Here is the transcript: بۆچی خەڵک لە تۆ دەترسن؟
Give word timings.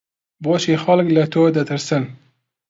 بۆچی 0.43 0.73
خەڵک 0.83 1.07
لە 1.15 1.23
تۆ 1.33 1.41
دەترسن؟ 1.55 2.03